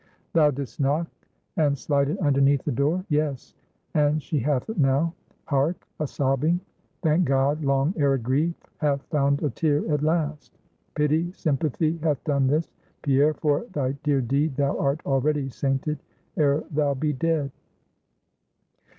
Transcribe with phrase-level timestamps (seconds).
[0.33, 1.05] "Thou did'st knock,
[1.57, 3.53] and slide it underneath the door?" "Yes,
[3.93, 5.13] and she hath it now.
[5.45, 5.85] Hark!
[5.99, 6.59] a sobbing!
[7.03, 10.57] Thank God, long arid grief hath found a tear at last.
[10.95, 12.71] Pity, sympathy hath done this.
[13.03, 15.99] Pierre, for thy dear deed thou art already sainted,
[16.35, 17.51] ere thou be dead."